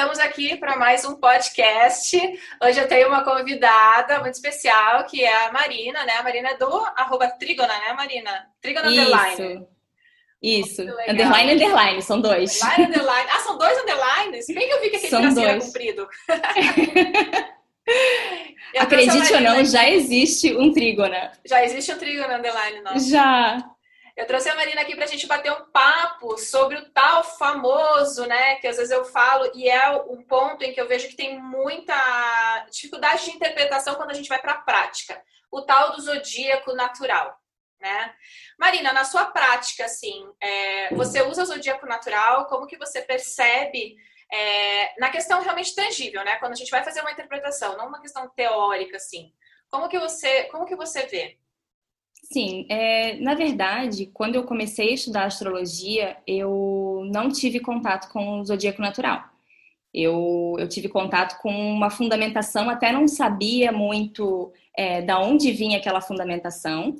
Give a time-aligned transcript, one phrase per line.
[0.00, 2.18] Estamos aqui para mais um podcast.
[2.64, 6.14] Hoje eu tenho uma convidada muito especial, que é a Marina, né?
[6.14, 8.46] A Marina é do arroba Trigona, né, Marina?
[8.62, 8.98] Trigona Isso.
[8.98, 9.66] Underline.
[10.42, 10.80] Isso.
[11.06, 12.62] Underline, underline, são dois.
[12.62, 13.28] Underline, underline.
[13.30, 14.46] Ah, são dois underlines?
[14.46, 15.66] Bem que eu vi que aquele São tracinho era dois.
[15.66, 16.08] comprido.
[18.78, 21.30] Acredite ou não, já existe um trígona.
[21.44, 22.98] Já existe o Trigona Underline, não?
[22.98, 23.70] Já.
[24.20, 28.26] Eu trouxe a Marina aqui para a gente bater um papo sobre o tal famoso,
[28.26, 28.56] né?
[28.56, 31.40] Que às vezes eu falo, e é um ponto em que eu vejo que tem
[31.40, 35.24] muita dificuldade de interpretação quando a gente vai para a prática.
[35.50, 37.34] O tal do zodíaco natural,
[37.80, 38.14] né?
[38.58, 42.44] Marina, na sua prática, assim, é, você usa o zodíaco natural?
[42.44, 43.96] Como que você percebe
[44.30, 46.36] é, na questão realmente tangível, né?
[46.36, 49.32] Quando a gente vai fazer uma interpretação, não uma questão teórica, assim.
[49.70, 51.39] Como que você, como que você vê?
[52.22, 58.40] Sim, é, na verdade, quando eu comecei a estudar astrologia, eu não tive contato com
[58.40, 59.24] o zodíaco natural.
[59.92, 65.78] Eu, eu tive contato com uma fundamentação, até não sabia muito é, da onde vinha
[65.78, 66.96] aquela fundamentação,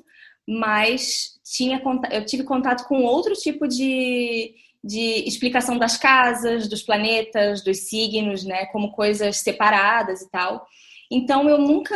[0.47, 7.63] mas tinha, eu tive contato com outro tipo de, de explicação das casas, dos planetas,
[7.63, 10.65] dos signos, né, como coisas separadas e tal.
[11.09, 11.95] Então, eu nunca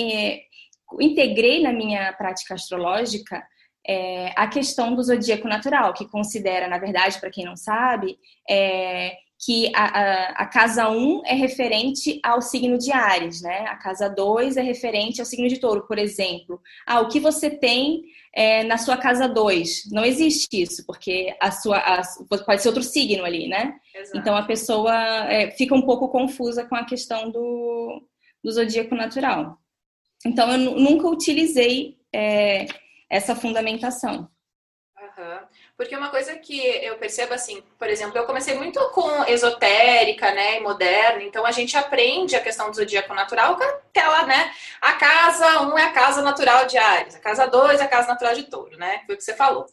[0.00, 0.42] é,
[1.00, 3.42] integrei na minha prática astrológica
[3.86, 9.16] é, a questão do zodíaco natural, que considera, na verdade, para quem não sabe, é,
[9.44, 13.66] que a, a, a casa 1 é referente ao signo de Ares, né?
[13.68, 16.60] A casa 2 é referente ao signo de Touro, por exemplo.
[16.84, 18.02] Ah, o que você tem
[18.34, 19.90] é, na sua casa 2?
[19.92, 22.02] Não existe isso, porque a sua a-
[22.44, 23.76] pode ser outro signo ali, né?
[23.94, 24.18] Exato.
[24.18, 24.92] Então a pessoa
[25.32, 28.02] é, fica um pouco confusa com a questão do,
[28.42, 29.56] do zodíaco natural.
[30.24, 32.66] Então eu nu- nunca utilizei é,
[33.10, 34.30] essa fundamentação.
[35.76, 40.58] Porque uma coisa que eu percebo assim, por exemplo, eu comecei muito com esotérica, né,
[40.58, 44.94] e moderna, então a gente aprende a questão do zodíaco natural com aquela, né, a
[44.94, 48.34] casa 1 é a casa natural de Ares, a casa 2 é a casa natural
[48.34, 49.66] de Touro, né, foi o que você falou.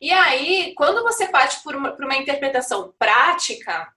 [0.00, 3.88] E aí, quando você parte por uma, por uma interpretação prática,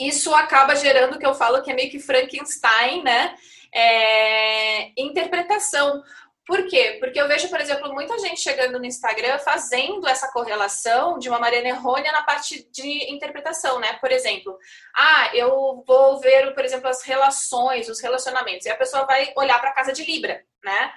[0.00, 3.34] isso acaba gerando o que eu falo que é meio que Frankenstein, né,
[3.74, 6.02] é, interpretação.
[6.48, 6.96] Por quê?
[6.98, 11.38] Porque eu vejo, por exemplo, muita gente chegando no Instagram fazendo essa correlação de uma
[11.38, 13.98] maneira errônea na parte de interpretação, né?
[14.00, 14.58] Por exemplo,
[14.96, 19.60] ah, eu vou ver, por exemplo, as relações, os relacionamentos, e a pessoa vai olhar
[19.60, 20.90] para a casa de Libra, né?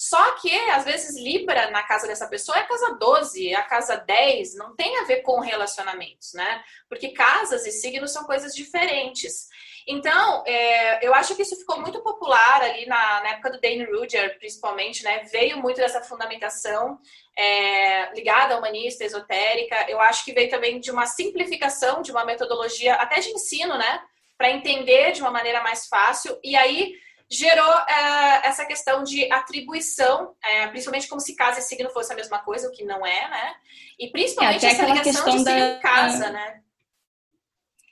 [0.00, 3.62] Só que, às vezes, Libra na casa dessa pessoa é a casa 12, é a
[3.62, 6.64] casa 10, não tem a ver com relacionamentos, né?
[6.88, 9.49] Porque casas e signos são coisas diferentes.
[9.90, 13.84] Então, é, eu acho que isso ficou muito popular ali na, na época do Dane
[13.84, 15.24] Ruger, principalmente, né?
[15.32, 16.98] Veio muito dessa fundamentação
[17.36, 19.86] é, ligada à humanista, esotérica.
[19.88, 24.00] Eu acho que veio também de uma simplificação de uma metodologia até de ensino, né?
[24.38, 26.38] Para entender de uma maneira mais fácil.
[26.44, 26.94] E aí
[27.28, 32.16] gerou é, essa questão de atribuição, é, principalmente como se casa e signo fosse a
[32.16, 33.54] mesma coisa, o que não é, né?
[33.98, 36.60] E principalmente É, essa ligação de signo da- casa, né?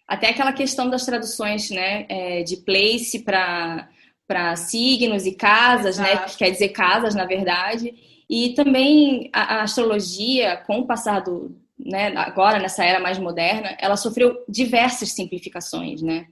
[0.09, 3.89] Até aquela questão das traduções, né, é, de place para
[4.27, 7.95] para signos e casas, né, que quer dizer casas, na verdade.
[8.29, 13.75] E também a, a astrologia, com o passar do, né, agora nessa era mais moderna,
[13.81, 16.27] ela sofreu diversas simplificações, né?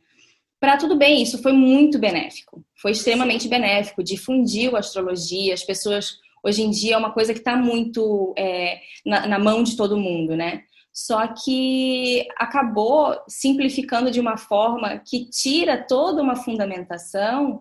[0.60, 6.18] Para tudo bem, isso foi muito benéfico, foi extremamente benéfico, difundiu a astrologia, as pessoas
[6.42, 9.98] hoje em dia é uma coisa que está muito é, na, na mão de todo
[9.98, 10.64] mundo, né?
[10.96, 17.60] Só que acabou simplificando de uma forma que tira toda uma fundamentação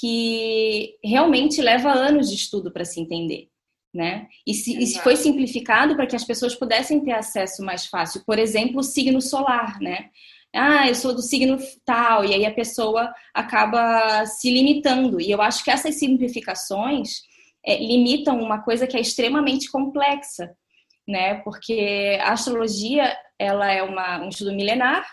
[0.00, 3.50] que realmente leva anos de estudo para se entender.
[3.92, 4.28] Né?
[4.46, 8.22] E, se, e foi simplificado para que as pessoas pudessem ter acesso mais fácil.
[8.24, 10.08] Por exemplo, o signo solar, né?
[10.54, 15.20] Ah, eu sou do signo tal, e aí a pessoa acaba se limitando.
[15.20, 17.24] E eu acho que essas simplificações
[17.62, 20.56] é, limitam uma coisa que é extremamente complexa,
[21.10, 21.34] né?
[21.42, 25.06] Porque a astrologia ela é uma, um estudo milenar,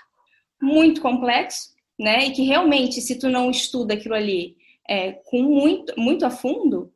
[0.61, 2.25] muito complexo, né?
[2.25, 4.55] E que realmente, se tu não estuda aquilo ali
[4.87, 6.93] é, com muito, muito a fundo,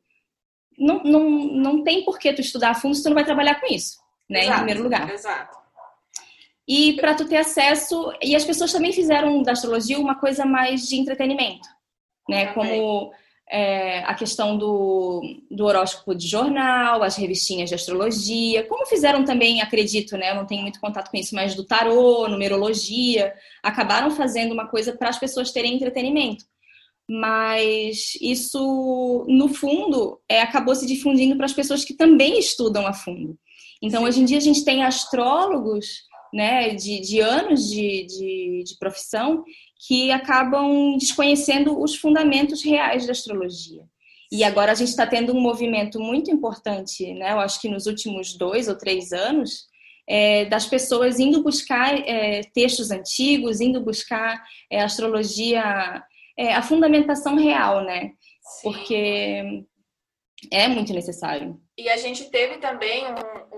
[0.78, 3.60] não, não, não tem por que tu estudar a fundo se tu não vai trabalhar
[3.60, 4.40] com isso, né?
[4.40, 5.10] Exato, em primeiro lugar.
[5.10, 5.62] Exato.
[6.66, 10.86] E para tu ter acesso, e as pessoas também fizeram da astrologia uma coisa mais
[10.86, 11.68] de entretenimento,
[12.28, 12.52] né?
[12.54, 13.12] Como
[13.50, 19.60] é, a questão do, do horóscopo de jornal, as revistinhas de astrologia, como fizeram também,
[19.60, 20.30] acredito, né?
[20.30, 24.96] Eu não tenho muito contato com isso, mas do tarô, numerologia, acabaram fazendo uma coisa
[24.96, 26.44] para as pessoas terem entretenimento.
[27.08, 32.92] Mas isso, no fundo, é, acabou se difundindo para as pessoas que também estudam a
[32.92, 33.36] fundo.
[33.82, 38.78] Então, hoje em dia, a gente tem astrólogos né, de, de anos de, de, de
[38.78, 39.44] profissão
[39.86, 43.82] que acabam desconhecendo os fundamentos reais da astrologia.
[44.30, 47.32] E agora a gente está tendo um movimento muito importante, né?
[47.32, 49.66] Eu acho que nos últimos dois ou três anos,
[50.08, 56.02] é, das pessoas indo buscar é, textos antigos, indo buscar é, astrologia,
[56.38, 58.12] é, a fundamentação real, né?
[58.40, 58.62] Sim.
[58.62, 59.64] Porque
[60.50, 61.60] é muito necessário.
[61.76, 63.51] E a gente teve também um,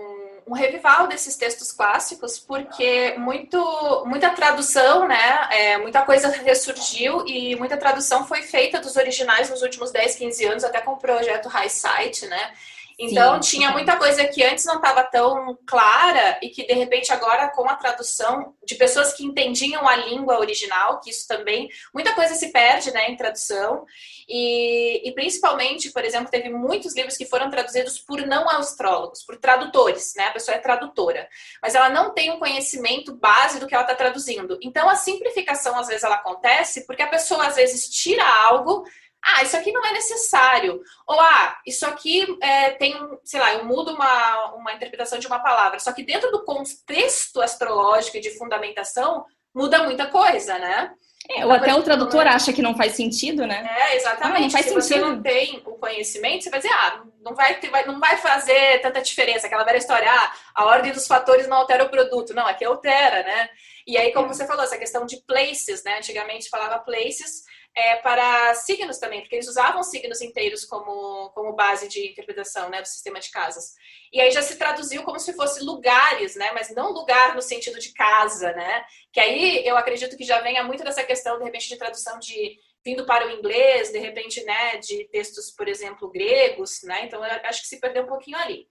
[0.47, 7.55] um revival desses textos clássicos, porque muito, muita tradução, né, é, muita coisa ressurgiu e
[7.55, 11.49] muita tradução foi feita dos originais nos últimos 10, 15 anos, até com o projeto
[11.49, 12.53] High Site, né?
[12.97, 17.11] Então, Sim, tinha muita coisa que antes não estava tão clara e que, de repente,
[17.11, 22.13] agora, com a tradução de pessoas que entendiam a língua original, que isso também, muita
[22.13, 23.85] coisa se perde né, em tradução.
[24.27, 29.37] E, e principalmente, por exemplo, teve muitos livros que foram traduzidos por não astrólogos, por
[29.37, 30.27] tradutores, né?
[30.27, 31.27] A pessoa é tradutora,
[31.61, 34.57] mas ela não tem um conhecimento base do que ela está traduzindo.
[34.61, 38.85] Então, a simplificação, às vezes, ela acontece porque a pessoa, às vezes, tira algo
[39.25, 40.79] ah, isso aqui não é necessário.
[41.07, 45.39] Ou, ah, isso aqui é, tem, sei lá, eu mudo uma, uma interpretação de uma
[45.39, 45.79] palavra.
[45.79, 50.91] Só que dentro do contexto astrológico e de fundamentação, muda muita coisa, né?
[51.27, 53.67] É, ou até o tradutor acha que não faz sentido, né?
[53.79, 54.37] É, exatamente.
[54.37, 54.83] Ah, não faz Se sentido.
[54.83, 59.01] você não tem o conhecimento, você vai dizer, ah, não vai, não vai fazer tanta
[59.01, 59.47] diferença.
[59.47, 62.35] Aquela velha história, ah, a ordem dos fatores não altera o produto.
[62.35, 63.49] Não, aqui altera, né?
[63.87, 64.33] E aí, como é.
[64.33, 65.97] você falou, essa questão de places, né?
[65.97, 67.43] Antigamente falava places,
[67.75, 72.81] é, para signos também, porque eles usavam signos inteiros como, como base de interpretação né,
[72.81, 73.75] do sistema de casas.
[74.13, 77.77] E aí já se traduziu como se fosse lugares, né, mas não lugar no sentido
[77.77, 78.85] de casa, né?
[79.11, 82.57] Que aí eu acredito que já venha muito dessa questão, de repente, de tradução de
[82.83, 87.03] vindo para o inglês, de repente, né, de textos, por exemplo, gregos, né?
[87.03, 88.67] Então eu acho que se perdeu um pouquinho ali.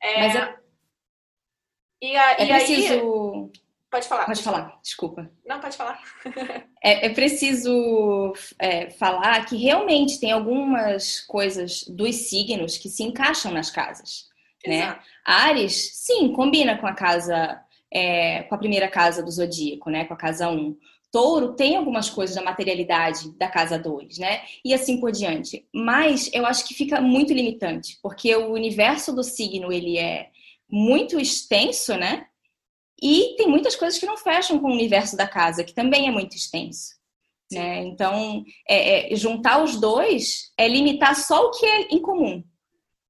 [0.00, 0.56] É, mas é...
[2.00, 3.52] E, a, é e preciso...
[3.52, 4.26] aí Pode falar.
[4.26, 5.30] Pode falar, desculpa.
[5.46, 6.00] Não, pode falar.
[6.84, 13.50] é, é, preciso é, falar que realmente tem algumas coisas dos signos que se encaixam
[13.50, 14.28] nas casas.
[14.66, 14.80] Né?
[14.80, 14.98] Exato.
[14.98, 15.04] Né?
[15.24, 20.04] Ares, sim, combina com a casa, é, com a primeira casa do zodíaco, né?
[20.04, 20.76] Com a casa 1.
[21.10, 24.42] Touro tem algumas coisas da materialidade da casa 2, né?
[24.62, 25.66] E assim por diante.
[25.72, 30.28] Mas eu acho que fica muito limitante, porque o universo do signo ele é
[30.70, 32.26] muito extenso, né?
[33.00, 36.10] E tem muitas coisas que não fecham com o universo da casa, que também é
[36.10, 36.98] muito extenso.
[37.50, 37.84] Né?
[37.84, 42.44] Então, é, é, juntar os dois é limitar só o que é em comum.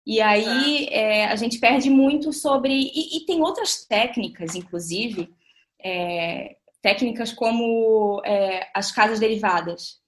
[0.07, 2.73] E aí é, a gente perde muito sobre.
[2.73, 5.29] E, e tem outras técnicas, inclusive,
[5.83, 9.99] é, técnicas como é, as casas derivadas.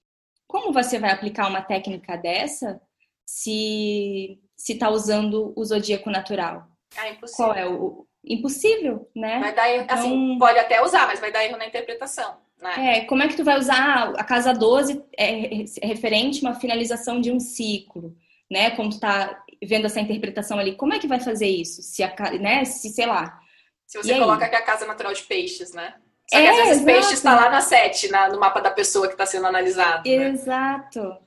[0.47, 2.81] Como você vai aplicar uma técnica dessa
[3.25, 6.67] se está usando o zodíaco natural?
[6.97, 7.45] É impossível.
[7.45, 9.39] Qual é o, impossível, né?
[9.39, 12.37] Vai dar erro, assim, então, assim, pode até usar, mas vai dar erro na interpretação.
[12.61, 12.97] Né?
[12.97, 16.59] É, como é que tu vai usar a casa 12 é, é referente a uma
[16.59, 18.15] finalização de um ciclo,
[18.49, 18.71] né?
[18.71, 21.81] Como tu tá vendo essa interpretação ali, como é que vai fazer isso?
[21.81, 23.39] Se a, né, se sei lá.
[23.87, 25.95] Se você coloca que é a casa natural de peixes, né?
[26.29, 26.85] Só que é, às vezes exato.
[26.85, 30.07] peixes está lá na 7, na, no mapa da pessoa que está sendo analisado.
[30.07, 30.29] Né?
[30.29, 31.01] Exato.
[31.01, 31.17] Né?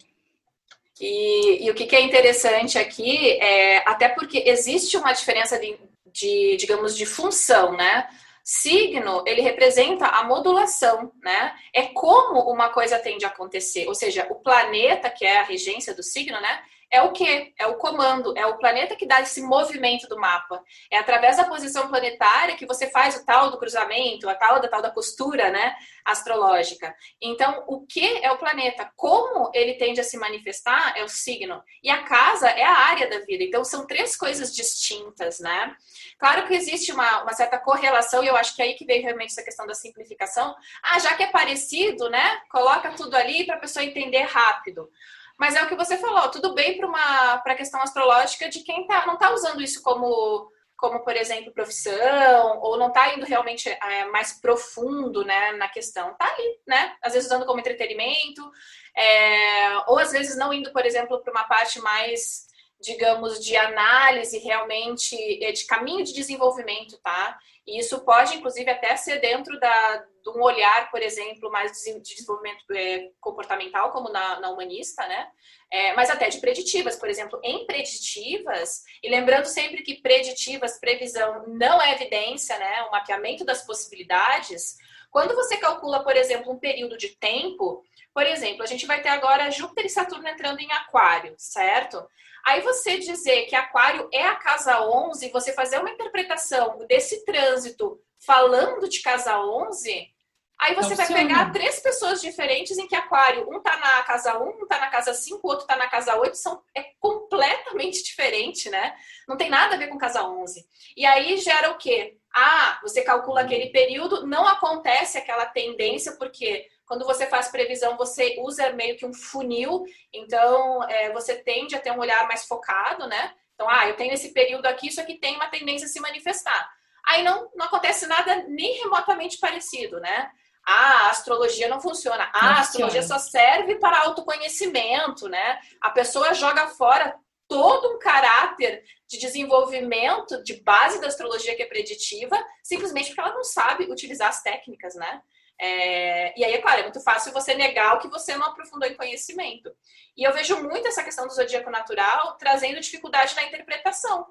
[1.01, 5.77] E, e, o que, que, é interessante aqui é até porque existe uma diferença de,
[6.15, 8.09] de, digamos, de função, né?
[8.43, 11.55] Signo, ele representa a modulação, né?
[11.73, 13.89] É como uma coisa tende a acontecer.
[13.89, 16.63] Ou seja, o planeta, que é a regência do signo, né?
[16.95, 17.53] É o que?
[17.59, 20.63] É o comando, é o planeta que dá esse movimento do mapa.
[20.89, 24.69] É através da posição planetária que você faz o tal do cruzamento, a tal da
[24.69, 25.75] tal da costura, né,
[26.05, 26.95] astrológica.
[27.21, 28.89] Então, o que é o planeta?
[28.95, 31.61] Como ele tende a se manifestar é o signo.
[31.83, 33.43] E a casa é a área da vida.
[33.43, 35.75] Então, são três coisas distintas, né?
[36.17, 39.03] Claro que existe uma, uma certa correlação, e eu acho que é aí que vem
[39.03, 40.55] realmente essa questão da simplificação.
[40.81, 42.41] Ah, já que é parecido, né?
[42.49, 44.89] Coloca tudo ali para a pessoa entender rápido.
[45.39, 48.61] Mas é o que você falou, tudo bem para uma para a questão astrológica de
[48.61, 53.27] quem tá, não está usando isso como, como, por exemplo, profissão, ou não está indo
[53.27, 56.13] realmente é, mais profundo né, na questão.
[56.13, 56.95] Está ali, né?
[57.03, 58.49] Às vezes usando como entretenimento,
[58.97, 62.47] é, ou às vezes não indo, por exemplo, para uma parte mais
[62.85, 67.39] digamos, de análise realmente, é, de caminho de desenvolvimento, tá?
[67.67, 71.99] E isso pode, inclusive, até ser dentro da, de um olhar, por exemplo, mais de
[72.01, 75.29] desenvolvimento é, comportamental, como na, na humanista, né?
[75.71, 81.45] É, mas até de preditivas, por exemplo, em preditivas, e lembrando sempre que preditivas, previsão,
[81.49, 82.83] não é evidência, né?
[82.83, 84.77] O mapeamento das possibilidades.
[85.11, 87.83] Quando você calcula, por exemplo, um período de tempo,
[88.15, 92.09] Por exemplo, a gente vai ter agora Júpiter e Saturno entrando em Aquário, certo?
[92.47, 97.99] Aí você dizer que Aquário é a casa 11, você fazer uma interpretação desse trânsito
[98.25, 100.15] falando de casa 11,
[100.61, 104.49] aí você vai pegar três pessoas diferentes em que Aquário, um tá na casa 1,
[104.49, 108.71] um tá na casa 5, o outro tá na casa 8, são, é completamente diferente,
[108.71, 108.95] né?
[109.27, 110.65] Não tem nada a ver com casa 11.
[110.97, 112.17] E aí gera o quê?
[112.33, 118.37] Ah, você calcula aquele período, não acontece aquela tendência, porque quando você faz previsão, você
[118.39, 123.09] usa meio que um funil, então é, você tende a ter um olhar mais focado,
[123.09, 123.35] né?
[123.53, 126.71] Então, ah, eu tenho esse período aqui, isso aqui tem uma tendência a se manifestar.
[127.05, 130.31] Aí não, não acontece nada nem remotamente parecido, né?
[130.65, 132.31] Ah, a astrologia não funciona.
[132.33, 135.59] Ah, a astrologia só serve para autoconhecimento, né?
[135.81, 141.67] A pessoa joga fora todo um caráter de desenvolvimento de base da astrologia que é
[141.67, 145.21] preditiva, simplesmente porque ela não sabe utilizar as técnicas, né?
[145.61, 148.89] É, e aí, é claro, é muito fácil você negar o que você não aprofundou
[148.89, 149.71] em conhecimento.
[150.17, 154.27] E eu vejo muito essa questão do zodíaco natural trazendo dificuldade na interpretação.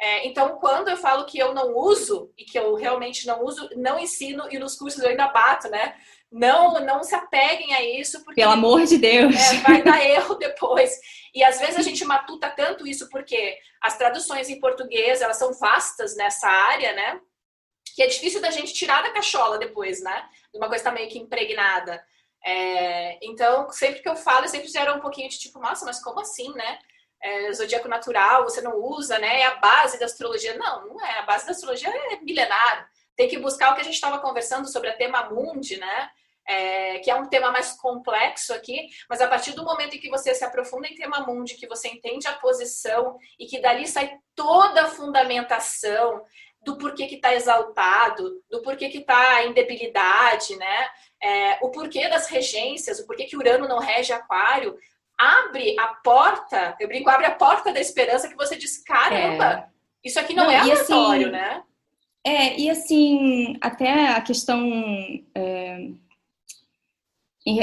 [0.00, 3.68] É, então, quando eu falo que eu não uso, e que eu realmente não uso,
[3.76, 5.96] não ensino, e nos cursos eu ainda bato, né?
[6.30, 8.22] Não, não se apeguem a isso.
[8.22, 9.34] Porque, Pelo amor de Deus!
[9.34, 10.92] É, vai dar erro depois.
[11.34, 15.52] E às vezes a gente matuta tanto isso porque as traduções em português, elas são
[15.52, 17.20] vastas nessa área, né?
[17.98, 20.28] Que é difícil da gente tirar da cachola depois, né?
[20.54, 22.00] Uma coisa tá meio que impregnada.
[22.46, 26.00] É, então, sempre que eu falo, eu sempre gera um pouquinho de tipo, nossa, mas
[26.00, 26.78] como assim, né?
[27.20, 29.40] é, zodíaco natural, você não usa, né?
[29.40, 30.56] É a base da astrologia.
[30.56, 31.18] Não, não é.
[31.18, 32.88] A base da astrologia é milenar.
[33.16, 36.10] Tem que buscar o que a gente estava conversando sobre a tema mundi, né?
[36.46, 40.08] É, que é um tema mais complexo aqui, mas a partir do momento em que
[40.08, 44.16] você se aprofunda em tema mundi, que você entende a posição e que dali sai
[44.34, 46.24] toda a fundamentação
[46.62, 50.88] do porquê que está exaltado, do porquê que está em debilidade, né?
[51.22, 54.76] É, o porquê das regências, o porquê que Urano não rege aquário,
[55.18, 59.66] abre a porta, eu brinco, abre a porta da esperança que você diz, caramba, é.
[60.04, 61.62] isso aqui não, não é assim, aleatório, assim, né?
[62.24, 64.60] É, e assim, até a questão
[65.34, 65.88] é,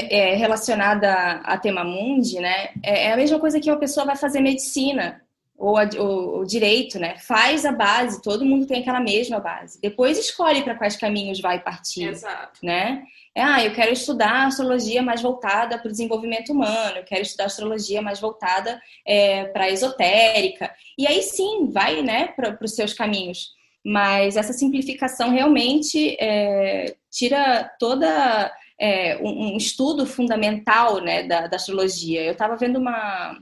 [0.09, 2.73] é, relacionada a tema mundi, né?
[2.83, 5.24] É, é a mesma coisa que uma pessoa vai fazer medicina
[5.57, 7.17] ou, a, ou, o direito, né?
[7.17, 9.79] Faz a base, todo mundo tem aquela mesma base.
[9.81, 12.59] Depois escolhe para quais caminhos vai partir, Exato.
[12.63, 13.03] né?
[13.33, 17.45] É, ah, eu quero estudar astrologia mais voltada para o desenvolvimento humano, eu quero estudar
[17.45, 20.73] astrologia mais voltada é, para a esotérica.
[20.97, 23.53] E aí sim, vai, né, para os seus caminhos.
[23.83, 31.57] Mas essa simplificação realmente é, tira toda é, um, um, estudo fundamental né, da, da
[31.57, 32.23] astrologia.
[32.23, 33.37] Eu estava vendo uma,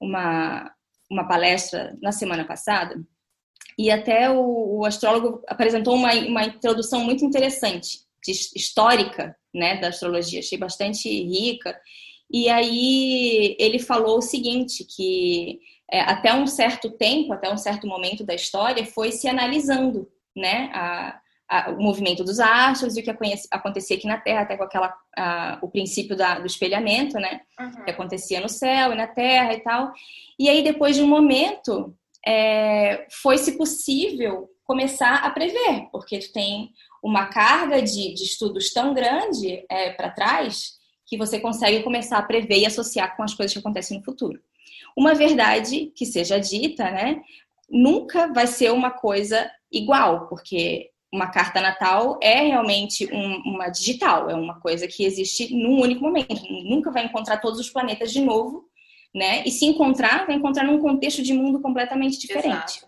[0.00, 0.72] uma
[1.10, 2.96] uma palestra na semana passada
[3.78, 9.88] e até o, o astrólogo apresentou uma, uma introdução muito interessante, de, histórica, né, da
[9.88, 10.40] astrologia.
[10.40, 11.78] Achei bastante rica.
[12.32, 15.60] E aí ele falou o seguinte, que
[15.90, 20.70] é, até um certo tempo, até um certo momento da história, foi se analisando, né,
[20.72, 23.10] a, a, o movimento dos astros e o que
[23.50, 27.40] acontecia aqui na Terra, até com aquela, a, o princípio da, do espelhamento, né?
[27.58, 27.84] Uhum.
[27.84, 29.92] Que acontecia no céu e na Terra e tal.
[30.38, 31.94] E aí, depois de um momento,
[32.26, 36.70] é, foi-se possível começar a prever, porque tu tem
[37.02, 40.74] uma carga de, de estudos tão grande é, para trás
[41.06, 44.40] que você consegue começar a prever e associar com as coisas que acontecem no futuro.
[44.96, 47.22] Uma verdade que seja dita, né?
[47.70, 54.28] Nunca vai ser uma coisa igual, porque uma carta natal é realmente um, uma digital,
[54.28, 56.42] é uma coisa que existe num único momento.
[56.64, 58.68] Nunca vai encontrar todos os planetas de novo,
[59.14, 59.42] né?
[59.46, 62.78] E se encontrar, vai encontrar num contexto de mundo completamente diferente.
[62.78, 62.86] Exato.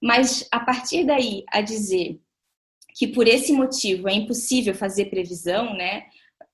[0.00, 2.18] Mas a partir daí a dizer
[2.94, 6.04] que por esse motivo é impossível fazer previsão, né?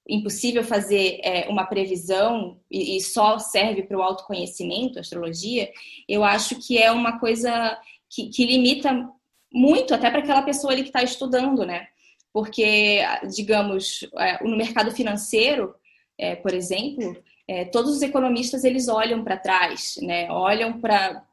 [0.08, 5.70] Impossível fazer é, uma previsão e, e só serve para o autoconhecimento, astrologia,
[6.08, 9.08] eu acho que é uma coisa que, que limita
[9.56, 11.88] muito até para aquela pessoa ali que está estudando, né?
[12.30, 13.00] Porque,
[13.34, 15.74] digamos, é, no mercado financeiro,
[16.18, 17.16] é, por exemplo,
[17.48, 20.30] é, todos os economistas eles olham para trás, né?
[20.30, 21.24] Olham para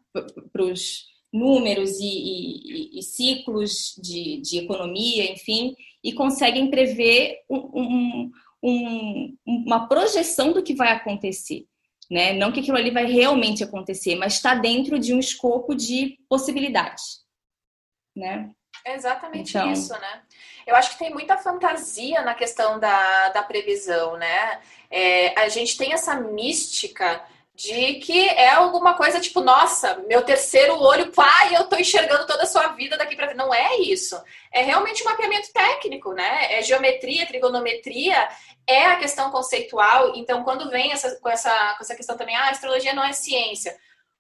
[0.58, 8.32] os números e, e, e ciclos de, de, economia, enfim, e conseguem prever um,
[8.63, 11.65] um, uma projeção do que vai acontecer.
[12.10, 12.34] Né?
[12.34, 17.23] Não que aquilo ali vai realmente acontecer, mas está dentro de um escopo de possibilidades
[18.15, 18.50] né?
[18.86, 19.72] É exatamente então...
[19.72, 20.22] isso, né?
[20.65, 24.60] Eu acho que tem muita fantasia na questão da, da previsão, né?
[24.89, 27.24] É, a gente tem essa mística
[27.55, 32.43] de que é alguma coisa tipo, nossa, meu terceiro olho, pai, eu tô enxergando toda
[32.43, 34.20] a sua vida daqui para Não é isso.
[34.51, 36.58] É realmente um mapeamento técnico, né?
[36.58, 38.27] É geometria, trigonometria,
[38.65, 40.13] é a questão conceitual.
[40.15, 43.77] Então, quando vem essa, com, essa, com essa questão também, ah, astrologia não é ciência.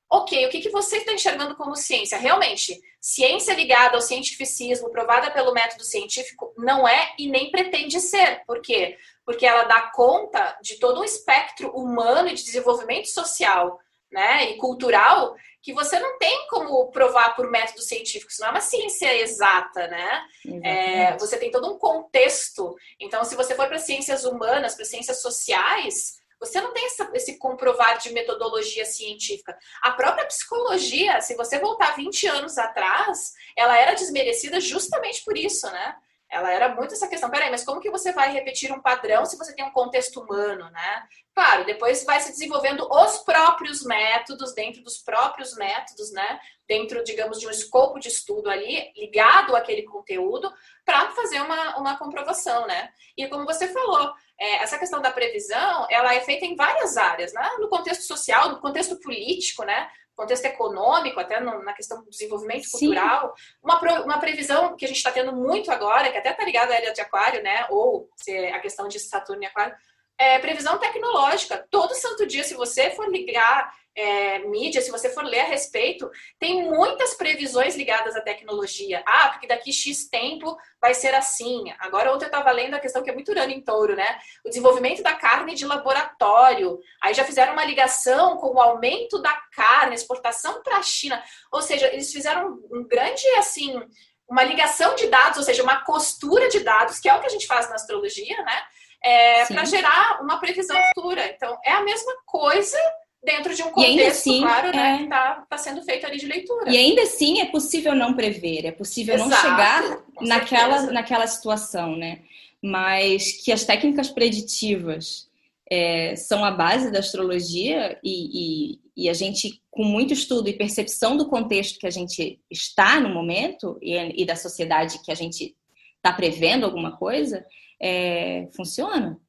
[0.09, 2.17] Ok, o que, que você está enxergando como ciência?
[2.17, 8.43] Realmente, ciência ligada ao cientificismo, provada pelo método científico, não é e nem pretende ser.
[8.45, 8.97] Por quê?
[9.25, 13.79] Porque ela dá conta de todo um espectro humano e de desenvolvimento social
[14.11, 18.51] né, e cultural que você não tem como provar por método científico, isso não é
[18.51, 20.21] uma ciência exata, né?
[20.61, 22.75] É, você tem todo um contexto.
[22.99, 27.37] Então, se você for para ciências humanas, para ciências sociais, você não tem essa, esse
[27.37, 29.57] comprovar de metodologia científica.
[29.81, 35.65] A própria psicologia, se você voltar 20 anos atrás, ela era desmerecida justamente por isso,
[35.71, 35.95] né?
[36.33, 39.37] ela era muito essa questão, peraí, mas como que você vai repetir um padrão se
[39.37, 41.07] você tem um contexto humano, né?
[41.33, 46.39] Claro, depois vai se desenvolvendo os próprios métodos, dentro dos próprios métodos, né?
[46.67, 50.51] Dentro, digamos, de um escopo de estudo ali, ligado àquele conteúdo,
[50.83, 52.91] para fazer uma, uma comprovação, né?
[53.15, 54.11] E como você falou,
[54.43, 57.49] é, essa questão da previsão, ela é feita em várias áreas, né?
[57.59, 59.89] No contexto social, no contexto político, né?
[60.15, 63.33] contexto econômico, até na questão do desenvolvimento cultural,
[63.63, 66.75] uma, uma previsão que a gente está tendo muito agora, que até está ligada à
[66.75, 67.65] área de aquário, né?
[67.69, 69.75] Ou é a questão de Saturno e aquário,
[70.17, 71.65] é previsão tecnológica.
[71.69, 76.09] Todo santo dia, se você for ligar é, mídia, se você for ler a respeito,
[76.39, 79.03] tem muitas previsões ligadas à tecnologia.
[79.05, 81.71] Ah, porque daqui X tempo vai ser assim.
[81.79, 84.19] Agora, ontem eu estava lendo a questão que é muito urano em touro, né?
[84.43, 86.79] O desenvolvimento da carne de laboratório.
[87.01, 91.23] Aí já fizeram uma ligação com o aumento da carne, exportação para a China.
[91.51, 93.79] Ou seja, eles fizeram um grande, assim,
[94.27, 97.29] uma ligação de dados, ou seja, uma costura de dados, que é o que a
[97.29, 98.63] gente faz na astrologia, né?
[99.03, 101.27] É, para gerar uma previsão futura.
[101.35, 102.77] Então, é a mesma coisa
[103.23, 104.91] dentro de um contexto, assim, claro, né, é...
[104.91, 106.69] né, que está tá sendo feito ali de leitura.
[106.71, 111.95] E ainda assim é possível não prever, é possível Exato, não chegar naquela, naquela situação,
[111.95, 112.21] né?
[112.61, 115.29] Mas que as técnicas preditivas
[115.69, 120.53] é, são a base da astrologia e, e, e, a gente, com muito estudo e
[120.53, 125.15] percepção do contexto que a gente está no momento e, e da sociedade que a
[125.15, 125.55] gente
[125.97, 127.45] está prevendo alguma coisa,
[127.83, 129.19] é, funciona,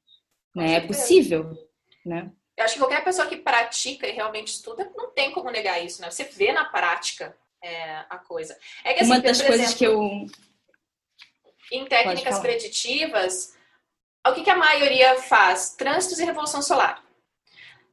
[0.55, 0.75] né?
[0.75, 1.51] É possível,
[2.07, 2.31] né?
[2.57, 6.01] Eu acho que qualquer pessoa que pratica e realmente estuda, não tem como negar isso,
[6.01, 6.09] né?
[6.09, 8.57] Você vê na prática é, a coisa.
[8.85, 10.27] É que, assim, Uma das coisas exemplo, que eu.
[11.73, 13.57] Em técnicas preditivas,
[14.25, 15.75] o que, que a maioria faz?
[15.75, 17.03] Trânsitos e revolução solar.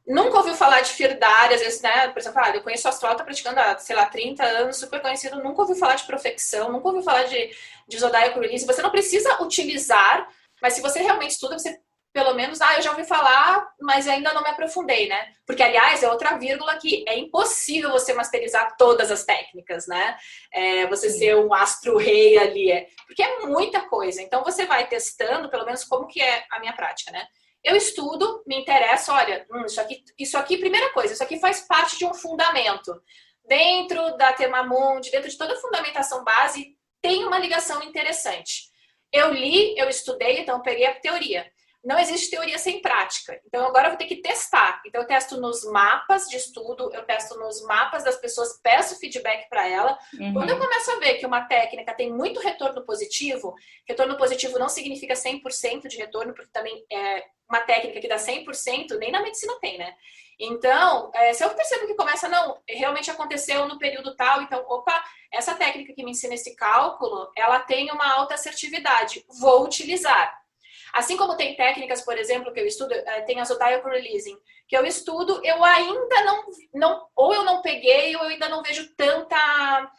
[0.05, 2.09] Nunca ouviu falar de Firdari, às vezes, né?
[2.09, 5.01] Por exemplo, ah, eu conheço o astral, tá praticando há, sei lá, 30 anos, super
[5.01, 7.55] conhecido, nunca ouviu falar de profecção, nunca ouviu falar de,
[7.87, 8.65] de Zodiac Release.
[8.65, 10.29] Você não precisa utilizar,
[10.61, 11.79] mas se você realmente estuda, você
[12.13, 15.33] pelo menos, ah, eu já ouvi falar, mas ainda não me aprofundei, né?
[15.45, 20.17] Porque, aliás, é outra vírgula que é impossível você masterizar todas as técnicas, né?
[20.53, 21.19] É, você Sim.
[21.19, 24.21] ser um astro-rei ali, é, porque é muita coisa.
[24.21, 27.25] Então, você vai testando, pelo menos, como que é a minha prática, né?
[27.63, 31.61] Eu estudo, me interessa, olha, hum, isso, aqui, isso aqui, primeira coisa, isso aqui faz
[31.61, 33.01] parte de um fundamento.
[33.45, 38.70] Dentro da Temamundi, dentro de toda a fundamentação base, tem uma ligação interessante.
[39.11, 41.51] Eu li, eu estudei, então peguei a teoria
[41.83, 43.41] não existe teoria sem prática.
[43.45, 44.81] Então agora eu vou ter que testar.
[44.85, 49.49] Então eu testo nos mapas de estudo, eu testo nos mapas das pessoas, peço feedback
[49.49, 49.97] para ela.
[50.19, 50.33] Uhum.
[50.33, 53.55] Quando eu começo a ver que uma técnica tem muito retorno positivo,
[53.87, 58.97] retorno positivo não significa 100% de retorno, porque também é uma técnica que dá 100%,
[58.97, 59.95] nem na medicina tem, né?
[60.43, 65.03] Então, é, se eu percebo que começa, não, realmente aconteceu no período tal, então, opa,
[65.31, 70.35] essa técnica que me ensina esse cálculo, ela tem uma alta assertividade, vou utilizar.
[70.93, 74.35] Assim como tem técnicas, por exemplo, que eu estudo, eh, tem a Zodiac Releasing,
[74.67, 78.63] que eu estudo, eu ainda não, não, ou eu não peguei, ou eu ainda não
[78.63, 79.91] vejo tanta,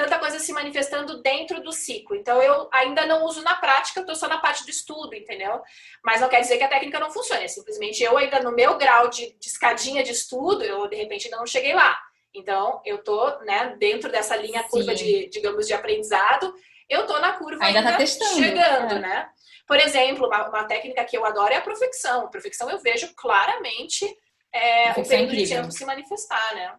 [0.00, 2.16] tanta coisa se manifestando dentro do ciclo.
[2.16, 5.60] Então, eu ainda não uso na prática, estou só na parte do estudo, entendeu?
[6.02, 8.78] Mas não quer dizer que a técnica não funcione, é simplesmente eu ainda no meu
[8.78, 11.98] grau de, de escadinha de estudo, eu de repente ainda não cheguei lá.
[12.34, 16.54] Então, eu tô, né, dentro dessa linha curva de, digamos, de aprendizado,
[16.88, 18.98] eu tô na curva ainda, tá ainda tá testando, chegando, é.
[19.00, 19.28] né?
[19.66, 22.24] Por exemplo, uma, uma, técnica que eu adoro é a profecção.
[22.24, 24.04] A profecção eu vejo claramente
[24.52, 26.74] é, o período de tempo se manifestar, né?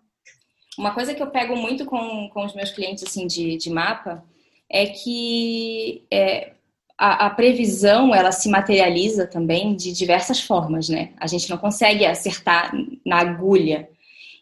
[0.77, 4.23] Uma coisa que eu pego muito com, com os meus clientes assim de, de mapa
[4.69, 6.53] é que é,
[6.97, 11.11] a, a, previsão ela se materializa também de diversas formas, né?
[11.17, 12.71] A gente não consegue acertar
[13.05, 13.89] na agulha.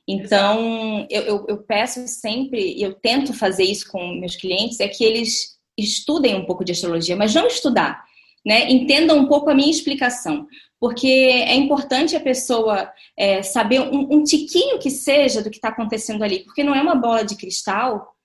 [0.07, 4.87] Então, eu, eu, eu, peço sempre, e eu tento fazer isso com meus clientes, é
[4.87, 8.03] que eles estudem um pouco de astrologia, mas não estudar
[8.45, 10.47] né, entendam um pouco a minha explicação.
[10.79, 15.69] Porque é importante a pessoa é, saber um, um tiquinho que seja do que está
[15.69, 16.39] acontecendo ali.
[16.39, 18.15] Porque não é uma bola de cristal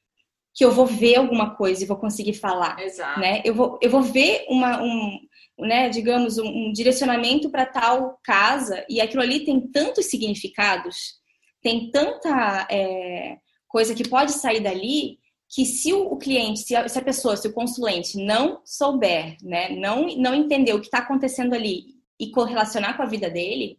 [0.55, 2.79] que eu vou ver alguma coisa e vou conseguir falar.
[2.81, 3.19] Exato.
[3.19, 3.43] Né?
[3.45, 5.19] Eu, vou, eu vou ver uma, um,
[5.59, 11.15] né, digamos, um, um direcionamento para tal casa e aquilo ali tem tantos significados,
[11.61, 13.37] tem tanta é,
[13.67, 17.47] coisa que pode sair dali que se o, cliente, se a, se a, pessoa, se
[17.47, 22.97] o consulente não souber, né, não, não entender o que está acontecendo ali e correlacionar
[22.97, 23.79] com a vida dele,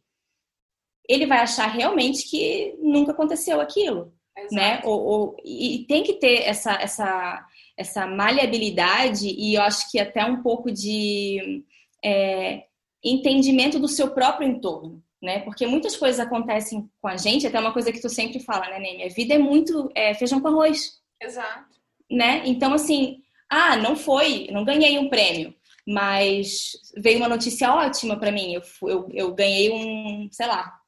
[1.08, 4.56] ele vai achar realmente que nunca aconteceu aquilo, Exato.
[4.56, 4.82] né?
[4.84, 7.46] Ou, ou, e tem que ter essa, essa,
[7.78, 11.64] essa maleabilidade e eu acho que até um pouco de
[12.04, 12.66] é,
[13.04, 15.04] entendimento do seu próprio entorno.
[15.22, 15.40] Né?
[15.40, 18.80] Porque muitas coisas acontecem com a gente, até uma coisa que tu sempre fala, né,
[18.80, 19.06] Ney?
[19.06, 21.02] A vida é muito é, feijão com arroz.
[21.20, 21.80] Exato.
[22.12, 22.44] Né?
[22.46, 25.56] Então, assim, ah, não foi, não ganhei um prêmio,
[25.88, 28.54] mas veio uma notícia ótima para mim.
[28.54, 30.80] Eu, eu, eu, ganhei um, sei lá,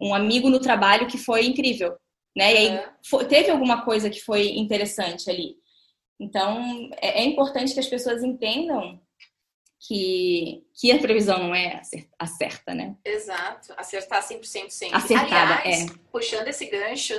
[0.00, 1.96] um amigo no trabalho que foi incrível.
[2.36, 2.52] Né?
[2.52, 2.92] E aí é.
[3.08, 5.56] foi, teve alguma coisa que foi interessante ali.
[6.20, 9.00] Então, é, é importante que as pessoas entendam
[9.86, 11.80] que, que a previsão não é
[12.18, 12.96] acerta, né?
[13.04, 14.96] Exato, acertar 100% sempre.
[14.96, 15.94] Acertada, Aliás, é.
[16.10, 17.14] puxando esse gancho,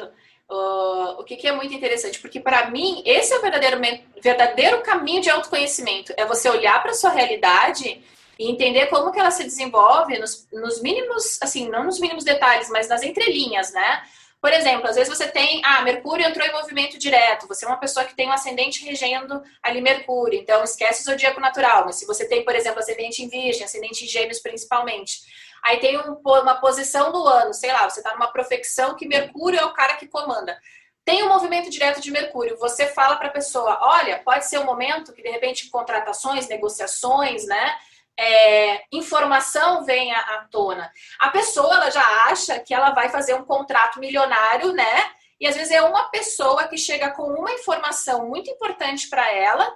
[0.49, 3.79] uh, o que, que, é muito interessante, porque para mim, esse é o verdadeiro,
[4.21, 8.01] verdadeiro caminho de autoconhecimento, é você olhar para sua realidade
[8.38, 12.69] e entender como que ela se desenvolve nos, nos mínimos, assim, não nos mínimos detalhes,
[12.69, 14.03] mas nas entrelinhas, né?
[14.41, 17.79] Por exemplo, às vezes você tem, ah, Mercúrio entrou em movimento direto, você é uma
[17.79, 22.05] pessoa que tem um ascendente regendo ali Mercúrio, então esquece o zodíaco natural, mas se
[22.05, 25.21] você tem, por exemplo, ascendente em Virgem, ascendente em Gêmeos principalmente,
[25.65, 29.60] aí tem um, uma posição do ano, sei lá, você está numa profecção que Mercúrio
[29.60, 30.58] é o cara que comanda.
[31.04, 34.65] Tem um movimento direto de Mercúrio, você fala para a pessoa, olha, pode ser um
[34.65, 37.75] momento que de repente contratações, negociações, né?
[38.17, 40.91] é, informação venha à tona.
[41.19, 45.12] A pessoa ela já acha que ela vai fazer um contrato milionário, né?
[45.39, 49.69] E às vezes é uma pessoa que chega com uma informação muito importante para ela,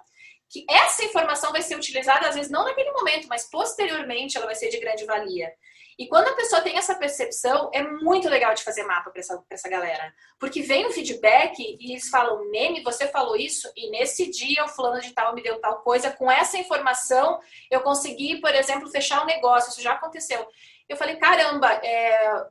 [0.49, 4.55] que essa informação vai ser utilizada, às vezes não naquele momento, mas posteriormente ela vai
[4.55, 5.51] ser de grande valia.
[5.99, 9.43] E quando a pessoa tem essa percepção, é muito legal de fazer mapa para essa,
[9.49, 10.13] essa galera.
[10.39, 14.69] Porque vem o feedback e eles falam, Neme, você falou isso, e nesse dia o
[14.69, 16.09] fulano de tal me deu tal coisa.
[16.09, 19.71] Com essa informação, eu consegui, por exemplo, fechar um negócio.
[19.71, 20.47] Isso já aconteceu.
[20.87, 22.45] Eu falei, caramba, é...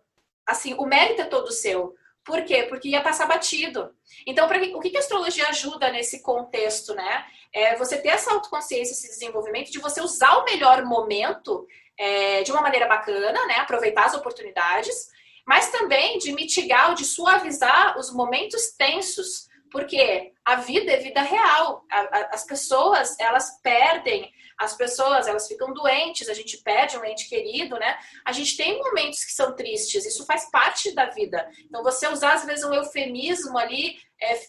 [0.47, 1.95] assim, o mérito é todo seu.
[2.23, 2.65] Por quê?
[2.65, 3.95] Porque ia passar batido.
[4.27, 7.25] Então, pra, o que, que a astrologia ajuda nesse contexto, né?
[7.51, 11.67] É você ter essa autoconsciência, esse desenvolvimento de você usar o melhor momento
[11.99, 13.57] é, de uma maneira bacana, né?
[13.57, 15.09] Aproveitar as oportunidades,
[15.47, 21.21] mas também de mitigar ou de suavizar os momentos tensos, porque a vida é vida
[21.21, 21.85] real.
[21.91, 27.05] A, a, as pessoas, elas perdem, as pessoas, elas ficam doentes, a gente perde um
[27.05, 27.99] ente querido, né?
[28.25, 31.49] A gente tem momentos que são tristes, isso faz parte da vida.
[31.65, 34.41] Então, você usar, às vezes, um eufemismo ali, é,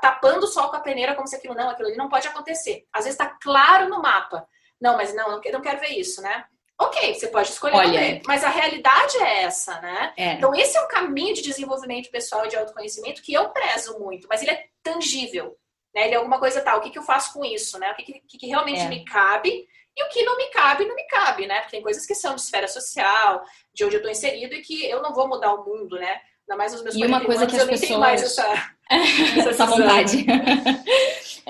[0.00, 2.86] tapando o sol com a peneira, como se aquilo não, aquilo ali não pode acontecer.
[2.92, 4.46] Às vezes está claro no mapa.
[4.80, 6.44] Não, mas não, não quero ver isso, né?
[6.80, 10.12] Ok, você pode escolher Olha, mas a realidade é essa, né?
[10.16, 10.32] É.
[10.34, 14.28] Então, esse é um caminho de desenvolvimento pessoal e de autoconhecimento que eu prezo muito,
[14.28, 15.56] mas ele é tangível.
[15.92, 16.06] Né?
[16.06, 16.78] Ele é alguma coisa tal.
[16.78, 17.78] O que, que eu faço com isso?
[17.78, 17.90] Né?
[17.90, 18.88] O que, que, que realmente é.
[18.88, 21.56] me cabe e o que não me cabe, não me cabe, né?
[21.60, 23.42] Porque tem coisas que são de esfera social,
[23.74, 26.20] de onde eu estou inserido e que eu não vou mudar o mundo, né?
[26.48, 28.00] Ainda mais nos meus E uma coisa anos, que as pessoas...
[28.00, 30.24] mais essa, essa, essa vontade.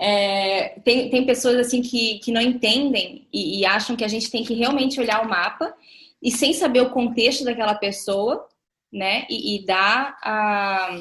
[0.00, 4.30] É, tem, tem pessoas assim que, que não entendem e, e, acham que a gente
[4.30, 5.74] tem que realmente olhar o mapa
[6.22, 8.46] e sem saber o contexto daquela pessoa,
[8.92, 9.26] né?
[9.28, 11.00] E, e dar a,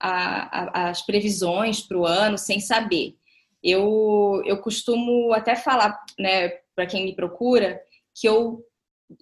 [0.00, 3.16] a, a, as previsões para o ano sem saber.
[3.60, 7.82] Eu, eu costumo até falar, né, para quem me procura,
[8.14, 8.64] que eu,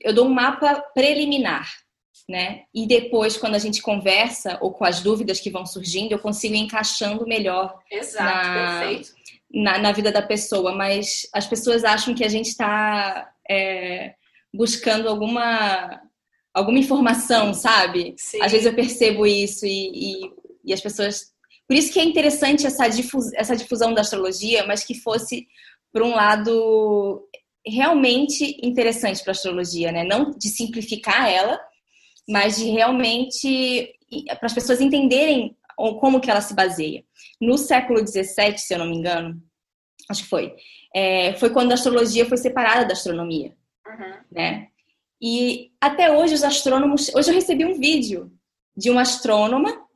[0.00, 1.66] eu dou um mapa preliminar
[2.32, 2.62] né?
[2.74, 6.54] E depois, quando a gente conversa ou com as dúvidas que vão surgindo, eu consigo
[6.54, 9.12] ir encaixando melhor Exato, na, perfeito.
[9.52, 10.74] Na, na vida da pessoa.
[10.74, 14.14] Mas as pessoas acham que a gente está é,
[14.52, 16.00] buscando alguma
[16.54, 18.14] alguma informação, sabe?
[18.16, 18.40] Sim.
[18.42, 20.32] Às vezes eu percebo isso e, e,
[20.64, 21.32] e as pessoas.
[21.68, 23.30] Por isso que é interessante essa, difus...
[23.34, 25.46] essa difusão da astrologia, mas que fosse
[25.92, 27.28] por um lado
[27.66, 30.02] realmente interessante para a astrologia, né?
[30.02, 31.60] Não de simplificar ela,
[32.28, 33.92] mas de realmente
[34.38, 37.04] para as pessoas entenderem como que ela se baseia.
[37.40, 39.42] No século XVII, se eu não me engano,
[40.08, 40.54] acho que foi,
[40.94, 43.56] é, foi quando a astrologia foi separada da astronomia,
[43.87, 44.14] uhum.
[44.30, 44.68] né?
[45.20, 48.32] E até hoje os astrônomos, hoje eu recebi um vídeo
[48.76, 49.87] de uma astrônoma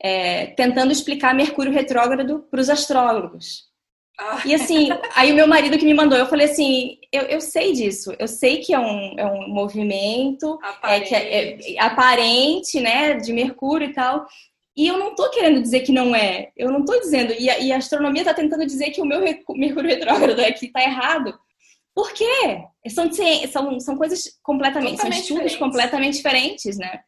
[0.00, 3.73] é, tentando explicar Mercúrio retrógrado para os astrólogos.
[4.18, 4.42] Ah.
[4.44, 7.72] E assim, aí o meu marido que me mandou, eu falei assim, eu, eu sei
[7.72, 11.14] disso, eu sei que é um, é um movimento aparente.
[11.14, 14.26] É, que é, é, aparente, né, de Mercúrio e tal.
[14.76, 16.50] E eu não tô querendo dizer que não é.
[16.56, 17.32] Eu não tô dizendo.
[17.38, 20.82] E a, e a astronomia tá tentando dizer que o meu Mercúrio retrógrado aqui tá
[20.82, 21.38] errado.
[21.94, 22.64] Por quê?
[22.88, 23.08] São,
[23.50, 25.56] são, são coisas completamente, são estudos diferentes.
[25.56, 27.00] completamente diferentes, né?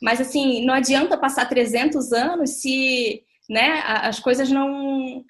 [0.00, 5.24] Mas assim, não adianta passar 300 anos se né, as coisas não.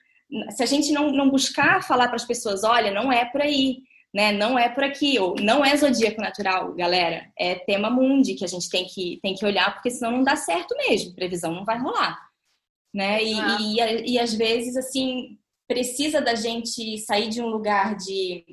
[0.51, 3.79] Se a gente não, não buscar falar para as pessoas, olha, não é por aí,
[4.13, 4.33] né?
[4.33, 7.31] Não é por aqui, ou não é zodíaco natural, galera.
[7.39, 10.37] É tema mundi que a gente tem que, tem que olhar, porque senão não dá
[10.37, 12.19] certo mesmo, previsão não vai rolar.
[12.95, 13.23] Né?
[13.25, 13.59] E, ah.
[13.61, 15.39] e, e, e às vezes, assim,
[15.69, 18.45] precisa da gente sair de um lugar de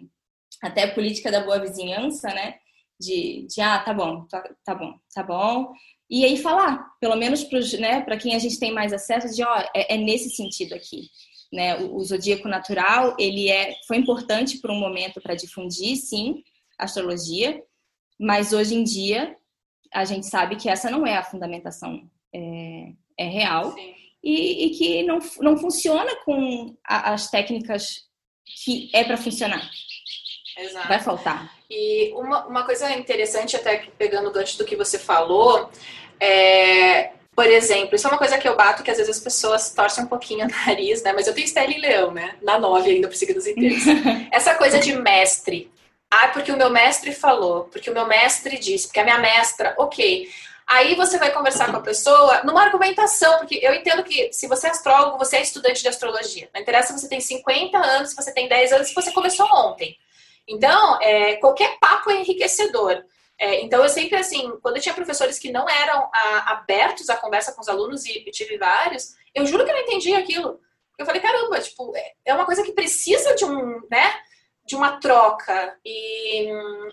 [0.62, 2.56] até política da boa vizinhança, né?
[3.00, 5.74] De, de ah, tá bom, tá, tá bom, tá bom.
[6.10, 9.58] E aí falar, pelo menos para né, quem a gente tem mais acesso, de ó,
[9.76, 11.10] é, é nesse sentido aqui.
[11.56, 11.78] Né?
[11.78, 16.44] O, o, zodíaco natural, ele é, foi importante por um momento para difundir, sim,
[16.78, 17.64] a astrologia,
[18.20, 19.34] mas hoje em dia
[19.94, 23.74] a gente sabe que essa não é a fundamentação é, é real
[24.22, 28.06] e, e, que não, não funciona com a, as técnicas
[28.64, 29.70] que é para funcionar.
[30.58, 30.88] Exato.
[30.90, 31.56] Vai faltar.
[31.70, 35.70] E uma, uma coisa interessante, até pegando o gancho do que você falou,
[36.20, 39.70] é, por exemplo, isso é uma coisa que eu bato que às vezes as pessoas
[39.72, 41.12] torcem um pouquinho o nariz, né?
[41.12, 42.36] Mas eu tenho Estela e Leão, né?
[42.42, 43.84] Na nove ainda, por seguidos inteiros.
[44.32, 45.70] Essa coisa de mestre.
[46.10, 49.76] Ah, porque o meu mestre falou, porque o meu mestre disse, porque a minha mestra,
[49.78, 50.30] ok.
[50.66, 54.68] Aí você vai conversar com a pessoa numa argumentação, porque eu entendo que se você
[54.68, 56.50] é astrólogo, você é estudante de astrologia.
[56.54, 59.46] Não interessa se você tem 50 anos, se você tem 10 anos, se você começou
[59.54, 59.98] ontem.
[60.48, 63.04] Então, é, qualquer papo é enriquecedor.
[63.40, 67.18] É, então, eu sempre, assim, quando eu tinha professores que não eram a, abertos à
[67.18, 70.60] conversa com os alunos, e tive vários, eu juro que eu não entendi aquilo.
[70.98, 74.14] Eu falei, caramba, tipo, é, é uma coisa que precisa de um, né,
[74.66, 75.78] de uma troca.
[75.84, 76.50] E,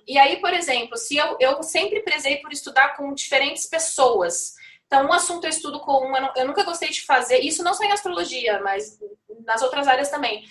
[0.07, 4.55] e aí, por exemplo, se eu, eu sempre prezei por estudar com diferentes pessoas.
[4.87, 7.85] Então, um assunto eu estudo com um, eu nunca gostei de fazer, isso não só
[7.85, 8.99] em astrologia, mas
[9.47, 10.45] nas outras áreas também.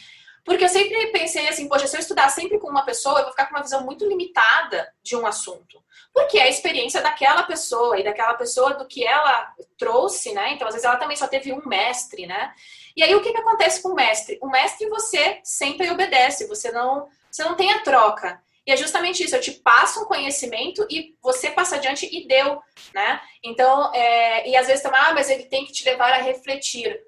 [0.44, 3.32] Porque eu sempre pensei assim, poxa, se eu estudar sempre com uma pessoa, eu vou
[3.32, 5.82] ficar com uma visão muito limitada de um assunto.
[6.14, 10.54] Porque é a experiência daquela pessoa e daquela pessoa do que ela trouxe, né?
[10.54, 12.54] Então, às vezes ela também só teve um mestre, né?
[12.96, 14.38] E aí o que, que acontece com o mestre?
[14.42, 18.42] O mestre você sempre obedece, você não, você não tem a troca.
[18.66, 22.62] E é justamente isso, eu te passo um conhecimento e você passa adiante e deu,
[22.94, 23.20] né?
[23.44, 27.00] Então, é, e às vezes também, ah, mas ele tem que te levar a refletir.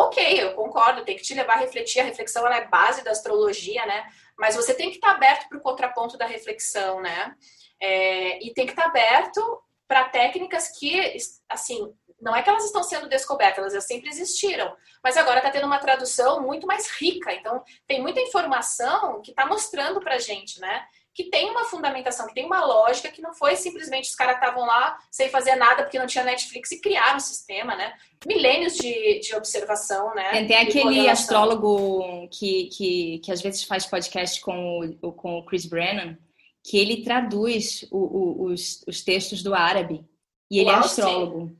[0.00, 2.00] Ok, eu concordo, tem que te levar a refletir.
[2.00, 4.10] A reflexão é base da astrologia, né?
[4.38, 7.36] Mas você tem que estar aberto para o contraponto da reflexão, né?
[7.78, 11.14] É, e tem que estar aberto para técnicas que,
[11.46, 15.66] assim, não é que elas estão sendo descobertas, elas sempre existiram, mas agora está tendo
[15.66, 17.34] uma tradução muito mais rica.
[17.34, 20.82] Então, tem muita informação que está mostrando para gente, né?
[21.14, 24.64] Que tem uma fundamentação, que tem uma lógica, que não foi simplesmente os caras estavam
[24.64, 27.92] lá sem fazer nada porque não tinha Netflix e criaram um sistema, né?
[28.26, 30.30] Milênios de, de observação, né?
[30.30, 35.44] Tem, tem aquele astrólogo que, que, que às vezes faz podcast com o, com o
[35.44, 36.16] Chris Brennan,
[36.64, 40.04] que ele traduz o, o, os, os textos do árabe.
[40.50, 41.56] E ele é astrólogo.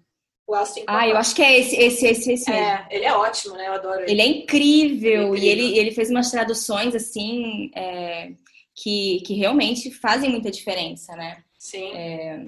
[0.46, 2.64] O Austin ah, eu acho que é esse, esse, esse, esse mesmo.
[2.64, 3.68] É, ele é ótimo, né?
[3.68, 4.10] Eu adoro ele.
[4.10, 5.10] Ele é incrível.
[5.10, 5.36] Ele é incrível.
[5.36, 7.70] E ele, ele fez umas traduções, assim...
[7.74, 8.30] É
[8.74, 11.42] que, que realmente fazem muita diferença, né?
[11.58, 11.92] Sim.
[11.94, 12.40] É,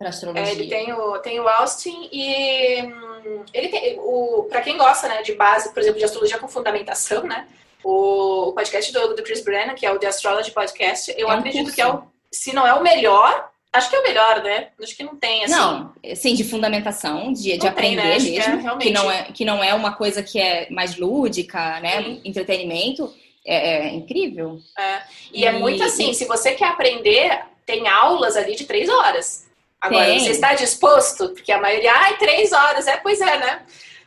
[0.00, 0.48] para astrologia.
[0.48, 5.06] É, ele tem o, tem o Austin e hum, ele tem o para quem gosta,
[5.06, 7.46] né, de base, por exemplo, de astrologia com fundamentação, né?
[7.84, 11.34] O, o podcast do, do Chris Brennan, que é o The Astrology Podcast, eu é
[11.34, 11.74] um acredito curso.
[11.74, 14.68] que é o, se não é o melhor, acho que é o melhor, né?
[14.82, 15.54] Acho que não tem assim.
[15.54, 18.48] Não, sim, de fundamentação, de, de aprender tem, né?
[18.48, 21.80] mesmo, que, é, que não é que não é uma coisa que é mais lúdica,
[21.80, 22.02] né?
[22.02, 22.22] Sim.
[22.24, 23.14] Entretenimento
[23.46, 24.58] é, é incrível.
[24.78, 25.02] É.
[25.32, 29.48] E, e, é muito assim, se você quer aprender, tem aulas ali de três horas.
[29.80, 30.20] Agora, tem.
[30.20, 31.30] você está disposto?
[31.30, 32.86] Porque a maioria, ai, três horas.
[32.86, 33.62] É, pois é, né?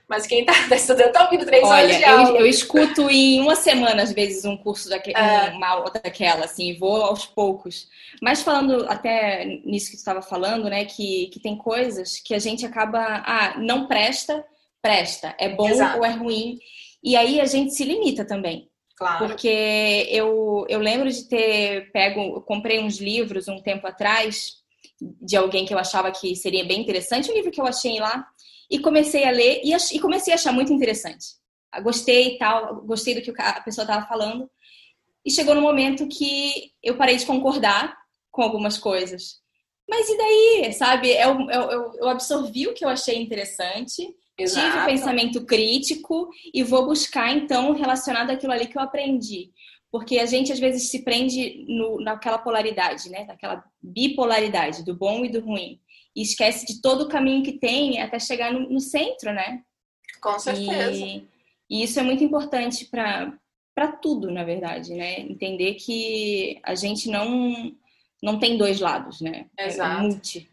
[0.07, 2.29] Mas quem está tá estudando está ouvindo três Olha, horas de aula.
[2.29, 5.49] Eu, eu escuto em uma semana, às vezes, um curso daquele, é.
[5.51, 7.87] uma aula daquela, assim, vou aos poucos.
[8.21, 12.39] Mas falando até nisso que tu estava falando, né, que, que tem coisas que a
[12.39, 14.45] gente acaba, ah, não presta,
[14.81, 15.97] presta, é bom Exato.
[15.97, 16.59] ou é ruim.
[17.03, 18.69] E aí a gente se limita também.
[18.95, 19.27] Claro.
[19.27, 24.63] Porque eu, eu lembro de ter pego, comprei uns livros um tempo atrás
[25.01, 28.25] de alguém que eu achava que seria bem interessante, um livro que eu achei lá,
[28.69, 31.25] e comecei a ler e, e comecei a achar muito interessante.
[31.71, 34.49] Ah, gostei e tal, gostei do que a pessoa estava falando.
[35.25, 37.97] E chegou no momento que eu parei de concordar
[38.31, 39.41] com algumas coisas.
[39.89, 41.09] Mas e daí, sabe?
[41.11, 44.65] Eu, eu, eu absorvi o que eu achei interessante, Exato.
[44.65, 49.51] tive o pensamento crítico e vou buscar, então, relacionado àquilo ali que eu aprendi.
[49.91, 53.25] Porque a gente, às vezes, se prende no, naquela polaridade, né?
[53.25, 55.79] Naquela bipolaridade do bom e do ruim.
[56.15, 59.61] E esquece de todo o caminho que tem até chegar no, no centro, né?
[60.19, 60.91] Com certeza.
[60.91, 61.27] E,
[61.69, 65.19] e isso é muito importante para tudo, na verdade, né?
[65.19, 67.71] Entender que a gente não,
[68.21, 69.45] não tem dois lados, né?
[69.55, 69.99] É Exato.
[69.99, 70.52] É multi.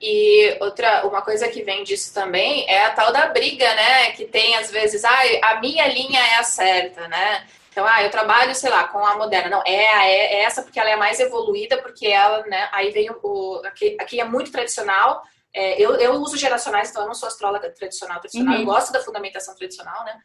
[0.00, 4.12] E outra, uma coisa que vem disso também é a tal da briga, né?
[4.12, 7.46] Que tem às vezes, ah, a minha linha é a certa, né?
[7.70, 9.50] Então, ah, eu trabalho, sei lá, com a moderna.
[9.50, 12.68] Não, é, é, é essa porque ela é mais evoluída, porque ela, né?
[12.72, 13.62] Aí vem o.
[13.64, 15.22] aqui, aqui é muito tradicional.
[15.54, 18.54] É, eu, eu uso geracionais, então eu não sou astróloga tradicional, tradicional.
[18.54, 18.60] Uhum.
[18.60, 20.16] Eu gosto da fundamentação tradicional, né?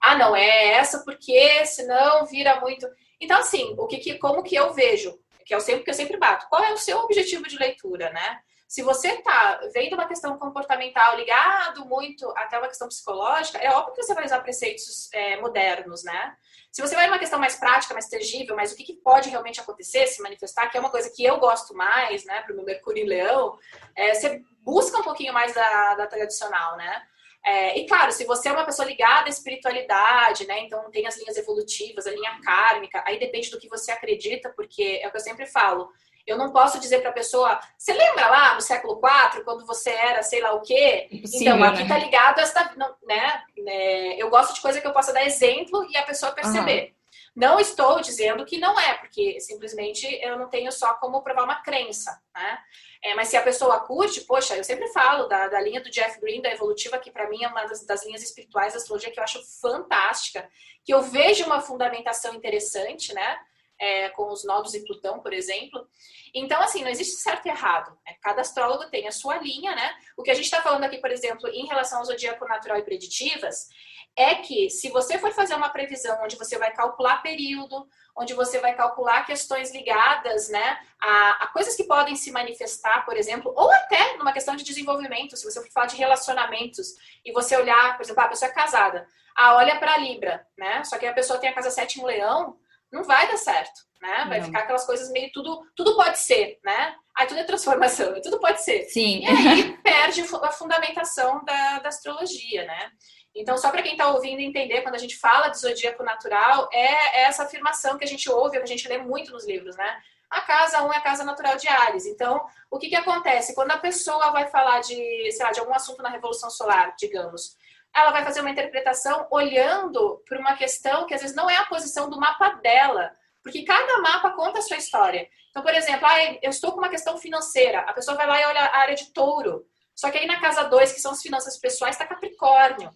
[0.00, 2.86] Ah, não, é essa porque senão vira muito.
[3.20, 5.18] Então, assim, o que, que como que eu vejo?
[5.46, 6.46] Que é o sempre que eu sempre bato.
[6.48, 8.38] Qual é o seu objetivo de leitura, né?
[8.66, 13.94] Se você está vendo uma questão comportamental ligado muito até uma questão psicológica, é óbvio
[13.94, 16.36] que você vai usar preceitos é, modernos, né?
[16.72, 19.60] Se você vai numa questão mais prática, mais tangível, mas o que, que, pode realmente
[19.60, 22.64] acontecer, se manifestar, que é uma coisa que eu gosto mais, né, para o meu
[22.64, 23.56] Mercúrio em Leão,
[23.94, 27.06] é, você busca um pouquinho mais da, da tradicional, né?
[27.44, 30.60] É, e claro, se você é uma pessoa ligada à espiritualidade, né?
[30.60, 35.00] Então tem as linhas evolutivas, a linha kármica, aí depende do que você acredita, porque
[35.02, 35.92] é o que eu sempre falo.
[36.26, 39.90] Eu não posso dizer para a pessoa, você lembra lá no século IV, quando você
[39.90, 41.08] era sei lá o quê?
[41.10, 41.88] então, aqui né?
[41.88, 42.72] tá ligado essa,
[43.06, 44.16] né, né?
[44.16, 46.88] Eu gosto de coisa que eu possa dar exemplo e a pessoa perceber.
[46.88, 46.94] Uhum.
[47.36, 51.62] Não estou dizendo que não é, porque simplesmente eu não tenho só como provar uma
[51.62, 52.58] crença, né?
[53.02, 56.20] É, mas se a pessoa curte, poxa, eu sempre falo da, da linha do Jeff
[56.20, 59.18] Green, da evolutiva, que para mim é uma das, das, linhas espirituais da astrologia que
[59.18, 60.48] eu acho fantástica,
[60.84, 63.38] que eu vejo uma fundamentação interessante, né?
[63.78, 65.86] É, com os nodos e Plutão, por exemplo.
[66.34, 67.90] Então, assim, não existe certo e errado.
[68.06, 68.16] Né?
[68.22, 69.94] Cada astrólogo tem a sua linha, né?
[70.16, 72.82] O que a gente está falando aqui, por exemplo, em relação ao zodíaco natural e
[72.82, 73.68] preditivas,
[74.16, 78.60] é que se você for fazer uma previsão onde você vai calcular período, onde você
[78.60, 83.70] vai calcular questões ligadas né, a, a, coisas que podem se manifestar, por exemplo, ou
[83.72, 88.04] até numa questão de desenvolvimento, se você for falar de relacionamentos e você olhar, por
[88.04, 90.84] exemplo, ah, a pessoa é casada, ah, olha para Libra, né?
[90.84, 92.56] Só que a pessoa tem a casa 7 em Leão,
[92.94, 94.24] não vai dar certo, né?
[94.28, 94.46] Vai não.
[94.46, 96.94] ficar aquelas coisas meio tudo, tudo pode ser, né?
[97.16, 98.84] Aí tudo é transformação, tudo pode ser.
[98.84, 99.24] Sim.
[99.24, 102.90] E aí perde a fundamentação da, da astrologia, né?
[103.34, 107.22] Então, só para quem está ouvindo entender, quando a gente fala de zodíaco natural, é
[107.22, 110.00] essa afirmação que a gente ouve, que a gente lê muito nos livros, né?
[110.30, 112.06] A casa 1 é a casa natural de Ares.
[112.06, 113.54] Então, o que, que acontece?
[113.54, 117.56] Quando a pessoa vai falar de, sei lá, de algum assunto na Revolução Solar, digamos,
[117.94, 121.66] ela vai fazer uma interpretação olhando para uma questão que às vezes não é a
[121.66, 125.28] posição do mapa dela, porque cada mapa conta a sua história.
[125.50, 128.44] Então, por exemplo, ah, eu estou com uma questão financeira, a pessoa vai lá e
[128.46, 131.56] olha a área de touro, só que aí na casa 2, que são as finanças
[131.58, 132.90] pessoais, está Capricórnio.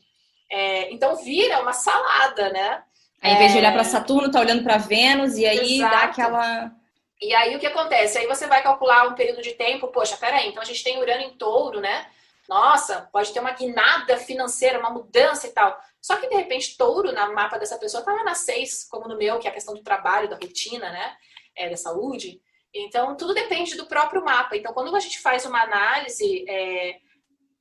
[0.50, 2.82] É, então vira uma salada, né?
[3.20, 5.94] Aí, em vez de olhar para Saturno, tá olhando para Vênus e aí Exato.
[5.94, 6.72] dá aquela.
[7.20, 8.18] E aí o que acontece?
[8.18, 11.22] Aí você vai calcular um período de tempo, poxa, peraí, então a gente tem Urano
[11.22, 12.06] em touro, né?
[12.48, 15.78] Nossa, pode ter uma guinada financeira, uma mudança e tal.
[16.00, 19.18] Só que, de repente, touro na mapa dessa pessoa tá lá na seis, como no
[19.18, 21.16] meu, que é a questão do trabalho, da rotina, né?
[21.54, 22.40] É, da saúde.
[22.72, 24.56] Então, tudo depende do próprio mapa.
[24.56, 26.96] Então, quando a gente faz uma análise, é,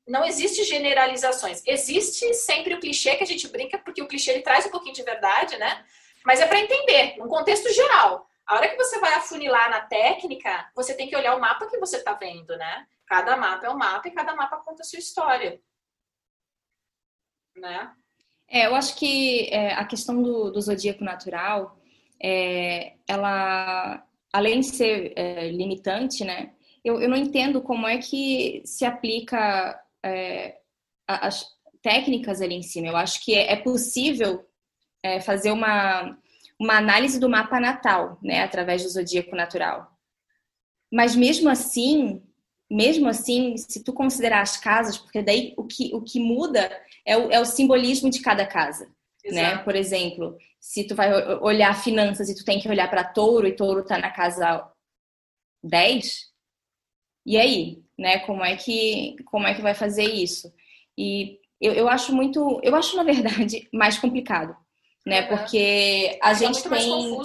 [0.07, 1.61] não existe generalizações.
[1.65, 4.95] Existe sempre o clichê que a gente brinca, porque o clichê ele traz um pouquinho
[4.95, 5.83] de verdade, né?
[6.25, 8.25] Mas é para entender, num contexto geral.
[8.45, 11.77] A hora que você vai afunilar na técnica, você tem que olhar o mapa que
[11.77, 12.87] você está vendo, né?
[13.07, 15.61] Cada mapa é um mapa e cada mapa conta a sua história.
[17.55, 17.91] Né?
[18.49, 21.79] É, eu acho que é, a questão do, do zodíaco natural,
[22.21, 26.53] é, ela, além de ser é, limitante, né?
[26.83, 30.59] Eu, eu não entendo como é que se aplica é,
[31.07, 31.45] as
[31.81, 32.87] técnicas ali em cima.
[32.87, 34.45] Eu acho que é, é possível
[35.03, 36.17] é, fazer uma,
[36.59, 38.43] uma análise do mapa natal, né?
[38.43, 39.91] Através do zodíaco natural.
[40.91, 42.23] Mas mesmo assim,
[42.69, 46.69] mesmo assim, se tu considerar as casas, porque daí o que, o que muda
[47.05, 48.89] é o, é o simbolismo de cada casa,
[49.25, 49.57] né?
[49.59, 53.55] Por exemplo, se tu vai olhar finanças e tu tem que olhar para touro e
[53.55, 54.69] touro tá na casa
[55.63, 56.27] 10,
[57.25, 58.19] e aí, né?
[58.19, 60.53] Como é que, como é que vai fazer isso?
[60.97, 64.55] E eu, eu acho muito, eu acho na verdade mais complicado,
[65.05, 65.21] né?
[65.21, 67.17] Porque a gente tem,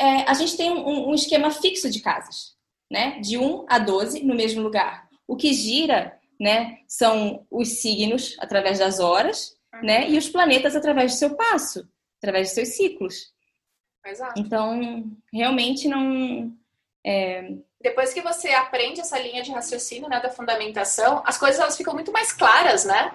[0.00, 2.53] é, a gente tem um, um esquema fixo de casas
[2.94, 3.18] né?
[3.20, 5.08] De 1 a 12 no mesmo lugar.
[5.26, 10.08] O que gira, né, são os signos através das horas, né?
[10.08, 11.88] E os planetas através do seu passo,
[12.18, 13.32] através dos seus ciclos.
[14.06, 14.40] Exato.
[14.40, 16.52] Então, realmente não.
[17.04, 17.50] É...
[17.80, 21.94] Depois que você aprende essa linha de raciocínio, né, da fundamentação, as coisas elas ficam
[21.94, 23.12] muito mais claras, né?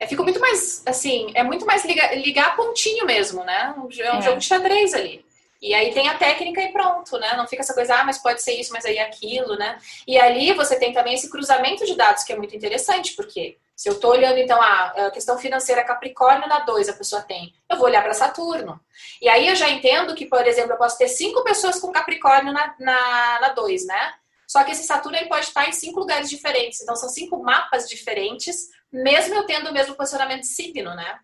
[0.00, 3.74] É, fica muito mais, assim, é muito mais ligar, ligar pontinho mesmo, né?
[3.76, 3.80] É
[4.12, 4.22] um é.
[4.22, 5.24] jogo de xadrez ali.
[5.60, 7.36] E aí tem a técnica e pronto, né?
[7.36, 9.78] Não fica essa coisa, ah, mas pode ser isso, mas aí é aquilo, né?
[10.06, 13.88] E ali você tem também esse cruzamento de dados que é muito interessante, porque se
[13.88, 17.86] eu estou olhando, então, a questão financeira Capricórnio na 2 a pessoa tem, eu vou
[17.86, 18.80] olhar para Saturno.
[19.22, 22.52] E aí eu já entendo que, por exemplo, eu posso ter cinco pessoas com Capricórnio
[22.52, 24.14] na 2, na, na dois, né?
[24.48, 26.80] Só que esse Saturno ele pode estar em cinco lugares diferentes.
[26.80, 31.20] Então, são cinco mapas diferentes, mesmo eu tendo o mesmo posicionamento de signo, né?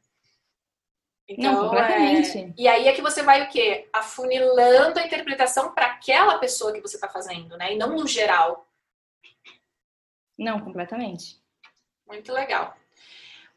[1.29, 2.39] Então, Não, completamente.
[2.39, 2.53] É...
[2.57, 3.89] E aí é que você vai o quê?
[3.93, 7.73] Afunilando a interpretação para aquela pessoa que você está fazendo, né?
[7.73, 8.67] E não no geral.
[10.39, 11.39] Não, completamente.
[12.07, 12.77] Muito legal.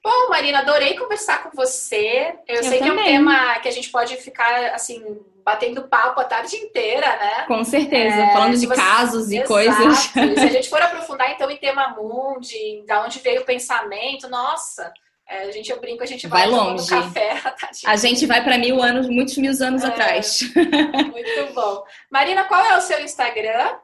[0.02, 2.40] Bom, Marina, adorei conversar com você.
[2.48, 2.96] Eu, Eu sei também.
[2.96, 7.08] que é um tema que a gente pode ficar, assim, batendo papo a tarde inteira,
[7.18, 7.46] né?
[7.46, 8.82] Com certeza, é, falando de você...
[8.82, 9.48] casos e Exato.
[9.50, 9.98] coisas.
[9.98, 14.94] Se a gente for aprofundar, então, em tema mundi, da onde veio o pensamento, nossa...
[15.30, 16.90] É, a gente, eu brinco, a gente vai, vai longe.
[16.90, 17.42] café.
[17.86, 20.40] A gente vai para mil anos, muitos mil anos é, atrás.
[20.56, 21.84] Muito bom.
[22.10, 23.76] Marina, qual é o seu Instagram?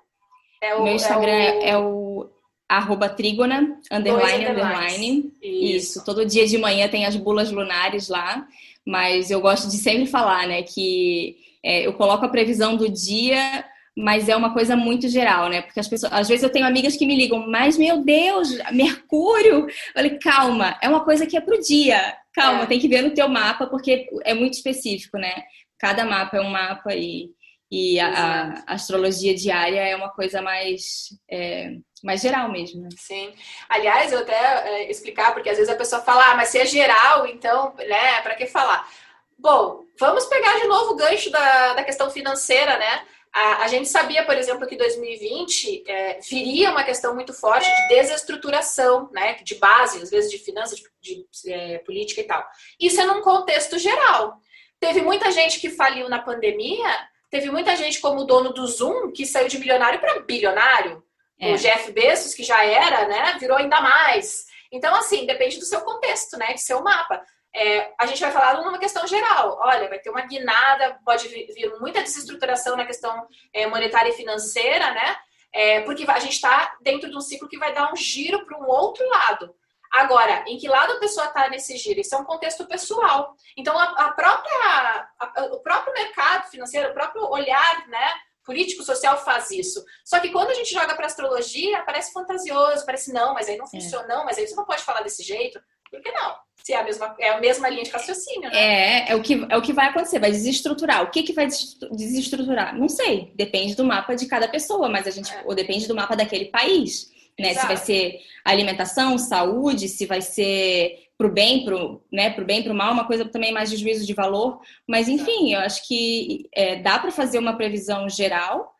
[0.62, 2.30] É o, Meu Instagram é o, é o
[2.70, 5.34] arroba trígona, underline, underline.
[5.42, 5.98] Isso.
[5.98, 6.06] Isso.
[6.06, 8.48] Todo dia de manhã tem as bulas lunares lá.
[8.86, 13.66] Mas eu gosto de sempre falar, né, que é, eu coloco a previsão do dia
[13.96, 15.62] mas é uma coisa muito geral, né?
[15.62, 19.68] Porque as pessoas, às vezes eu tenho amigas que me ligam, mas meu Deus, Mercúrio.
[19.68, 22.18] Eu falei, calma, é uma coisa que é pro dia.
[22.34, 22.66] Calma, é.
[22.66, 25.44] tem que ver no teu mapa, porque é muito específico, né?
[25.78, 27.30] Cada mapa é um mapa e,
[27.70, 31.74] e a, a, astrologia diária é uma coisa mais, é,
[32.04, 32.82] mais geral mesmo.
[32.82, 32.90] Né?
[32.98, 33.32] Sim.
[33.70, 36.66] Aliás, eu até é, explicar, porque às vezes a pessoa fala, ah, mas se é
[36.66, 38.90] geral, então, né, para que falar?
[39.38, 43.04] Bom, vamos pegar de novo o gancho da, da questão financeira, né?
[43.34, 47.88] A, a, gente sabia, por exemplo, que 2020 é, viria uma questão muito forte de
[47.88, 52.46] desestruturação, né, de base, às vezes de finanças, de, de é, política e tal.
[52.80, 54.38] Isso é num contexto geral.
[54.80, 56.88] Teve muita gente que faliu na pandemia,
[57.32, 61.04] teve muita gente como o dono do Zoom que saiu de milionário para bilionário.
[61.40, 61.54] É.
[61.54, 64.46] O Jeff Bezos, que já era, né, virou ainda mais.
[64.72, 67.24] Então, assim, depende do seu contexto, né, de seu mapa.
[67.56, 69.60] É, a gente vai falar numa questão geral.
[69.62, 74.92] Olha, vai ter uma guinada, pode vir muita desestruturação na questão é, monetária e financeira,
[74.94, 75.16] né?
[75.54, 78.58] É, porque a gente está dentro de um ciclo que vai dar um giro para
[78.58, 79.56] um outro lado.
[79.92, 82.00] Agora, em que lado a pessoa está nesse giro?
[82.00, 83.36] Isso é um contexto pessoal.
[83.56, 88.12] Então, a, a própria, a, o próprio mercado financeiro, o próprio olhar, né?
[88.44, 89.84] político social faz isso.
[90.04, 93.66] Só que quando a gente joga para astrologia, parece fantasioso, parece não, mas aí não
[93.66, 93.70] é.
[93.70, 95.60] funciona, não, mas aí você não pode falar desse jeito.
[95.94, 96.36] Por que não?
[96.64, 98.58] Se é a mesma, é a mesma linha de raciocínio, né?
[98.58, 101.04] É, é o que, é o que vai acontecer, vai desestruturar.
[101.04, 102.76] O que, que vai desestruturar?
[102.76, 103.32] Não sei.
[103.36, 105.32] Depende do mapa de cada pessoa, mas a gente.
[105.32, 105.44] É.
[105.46, 107.12] Ou depende do mapa daquele país.
[107.40, 107.54] Né?
[107.54, 112.74] Se vai ser alimentação, saúde, se vai ser pro bem, pro, né, pro bem, pro
[112.74, 114.60] mal, uma coisa também mais de juízo de valor.
[114.88, 118.74] Mas enfim, eu acho que é, dá para fazer uma previsão geral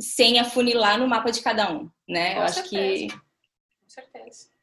[0.00, 2.34] sem afunilar no mapa de cada um, né?
[2.34, 2.60] Com eu certeza.
[2.60, 3.08] acho que.
[3.08, 4.53] Com certeza.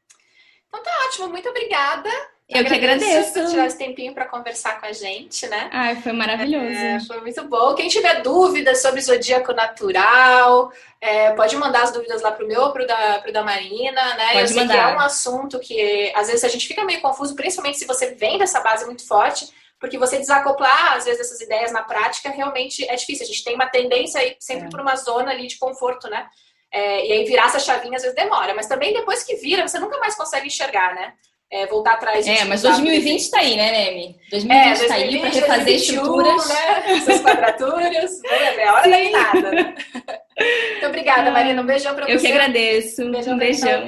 [0.72, 2.08] Então tá ótimo, muito obrigada.
[2.48, 3.32] Eu agradeço que agradeço.
[3.32, 5.70] por tirar esse tempinho para conversar com a gente, né?
[5.72, 6.66] Ai, foi maravilhoso.
[6.66, 7.74] É, foi muito bom.
[7.74, 12.72] Quem tiver dúvidas sobre zodíaco natural, é, pode mandar as dúvidas lá pro meu ou
[12.72, 14.32] pro da, pro da Marina, né?
[14.32, 14.74] Pode Eu sei mandar.
[14.74, 18.14] que é um assunto que às vezes a gente fica meio confuso, principalmente se você
[18.14, 19.46] vem dessa base muito forte,
[19.78, 23.24] porque você desacoplar, às vezes, essas ideias na prática realmente é difícil.
[23.24, 24.70] A gente tem uma tendência aí sempre é.
[24.70, 26.28] por uma zona ali de conforto, né?
[26.72, 29.78] É, e aí virar essa chavinha às vezes demora, mas também depois que vira, você
[29.78, 31.12] nunca mais consegue enxergar, né?
[31.50, 32.26] É, voltar atrás.
[32.26, 34.16] É, mas 2020 está aí, né, Nemi?
[34.30, 36.48] 2020 está é, aí para refazer 2021, estruturas.
[36.48, 36.82] Né?
[36.96, 38.24] Essas quadraturas.
[38.24, 39.50] é a hora da nada.
[39.52, 39.74] Né?
[40.72, 41.60] Muito obrigada, Marina.
[41.60, 42.14] Um beijão para você.
[42.14, 43.02] Eu que agradeço.
[43.02, 43.34] Um beijão.
[43.34, 43.82] Um beijão.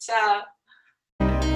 [0.00, 1.55] Tchau.